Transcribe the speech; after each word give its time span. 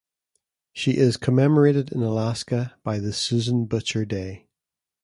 She 0.73 0.97
is 0.97 1.15
commemorated 1.15 1.91
in 1.91 2.01
Alaska 2.01 2.75
by 2.83 2.97
the 2.97 3.13
Susan 3.13 3.65
Butcher 3.65 4.03
Day. 4.03 4.47